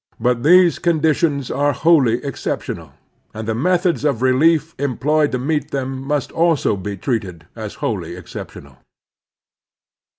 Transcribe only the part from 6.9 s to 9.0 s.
treated as wholly exceptional.